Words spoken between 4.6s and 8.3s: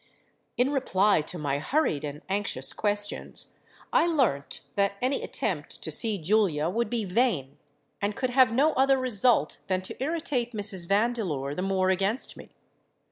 that any attempt to see Julia would be vain, and